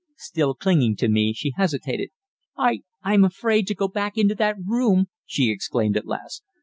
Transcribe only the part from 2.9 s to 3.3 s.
I am